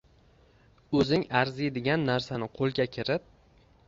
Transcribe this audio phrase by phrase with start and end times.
[1.01, 3.29] O’zing arziydigan narsani qo’lga kirit!